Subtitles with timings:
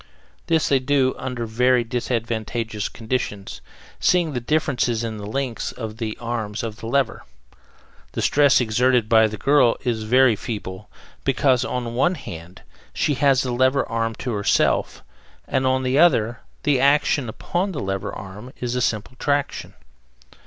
[0.47, 3.61] This they do under very disadvantageous conditions,
[3.99, 7.23] seeing the difference in the length of the arms of the lever.
[8.13, 10.89] The stress exerted by the girl is very feeble,
[11.23, 12.63] because, on the one hand,
[12.95, 15.03] she has the lever arm to herself,
[15.47, 19.75] and, on the other, the action upon her lever arm is a simple traction.